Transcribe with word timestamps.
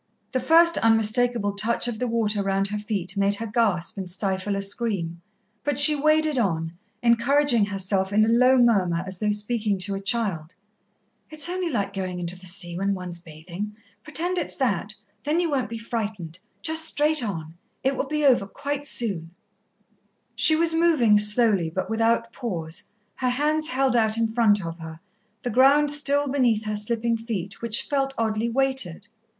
The 0.31 0.39
first 0.39 0.79
unmistakable 0.79 1.51
touch 1.53 1.87
of 1.87 1.99
the 1.99 2.07
water 2.07 2.41
round 2.41 2.69
her 2.69 2.77
feet 2.79 3.15
made 3.15 3.35
her 3.35 3.45
gasp 3.45 3.99
and 3.99 4.09
stifle 4.09 4.55
a 4.55 4.61
scream, 4.63 5.21
but 5.63 5.77
she 5.79 5.93
waded 5.95 6.39
on, 6.39 6.73
encouraging 7.03 7.65
herself 7.65 8.11
in 8.11 8.25
a 8.25 8.27
low 8.27 8.57
murmur, 8.57 9.03
as 9.05 9.19
though 9.19 9.29
speaking 9.29 9.77
to 9.77 9.93
a 9.93 9.99
child: 10.01 10.55
"It's 11.29 11.47
only 11.49 11.69
like 11.69 11.93
going 11.93 12.17
into 12.17 12.35
the 12.35 12.47
sea 12.47 12.75
when 12.75 12.95
one's 12.95 13.19
bathing 13.19 13.75
pretend 14.01 14.39
it's 14.39 14.55
that, 14.55 14.95
then 15.23 15.39
you 15.39 15.51
won't 15.51 15.69
be 15.69 15.77
frightened. 15.77 16.39
Just 16.63 16.85
straight 16.85 17.23
on 17.23 17.53
it 17.83 17.95
will 17.95 18.07
be 18.07 18.25
over 18.25 18.47
quite 18.47 18.87
soon" 18.87 19.29
She 20.43 20.55
was 20.55 20.73
moving, 20.73 21.19
slowly, 21.19 21.69
but 21.69 21.91
without 21.91 22.33
pause, 22.33 22.81
her 23.17 23.29
hands 23.29 23.67
held 23.67 23.95
out 23.95 24.17
in 24.17 24.33
front 24.33 24.65
of 24.65 24.79
her, 24.79 24.99
the 25.41 25.51
ground 25.51 25.91
still 25.91 26.27
beneath 26.27 26.63
her 26.65 26.75
slipping 26.75 27.17
feet, 27.17 27.61
which 27.61 27.83
felt 27.83 28.15
oddly 28.17 28.49
weighted. 28.49 29.07